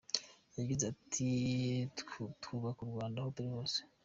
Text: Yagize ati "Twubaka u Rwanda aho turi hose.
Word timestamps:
Yagize 0.57 0.83
ati 0.93 1.27
"Twubaka 2.41 2.79
u 2.83 2.91
Rwanda 2.91 3.17
aho 3.21 3.29
turi 3.35 3.49
hose. 3.55 3.79